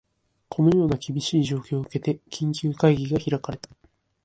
[0.49, 3.69] このような厳しい状況を受けて、緊急会議が開かれた